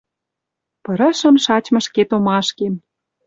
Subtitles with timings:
[0.83, 2.73] Пырышым шачмы ӹшке томашкем